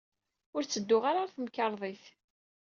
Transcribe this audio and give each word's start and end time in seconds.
Ur 0.55 0.63
ttedduɣ 0.63 1.03
ara 1.09 1.19
ɣer 1.21 1.29
temkarḍit. 1.35 2.03